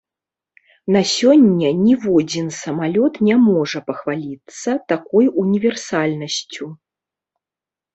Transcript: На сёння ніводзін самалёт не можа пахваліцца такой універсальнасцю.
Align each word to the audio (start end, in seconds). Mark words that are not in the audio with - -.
На 0.95 1.01
сёння 1.15 1.69
ніводзін 1.83 2.49
самалёт 2.61 3.13
не 3.29 3.35
можа 3.51 3.85
пахваліцца 3.93 4.69
такой 4.93 5.33
універсальнасцю. 5.47 6.65